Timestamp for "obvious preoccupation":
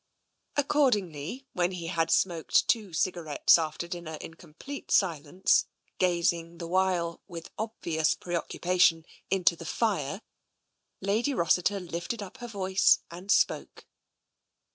7.55-9.05